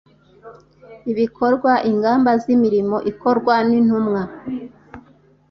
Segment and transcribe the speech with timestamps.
[1.11, 4.21] ibikorwa ingamba z imirimo ikorwa n intumwa